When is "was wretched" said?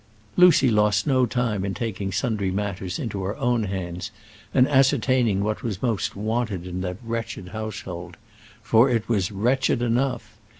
9.07-9.83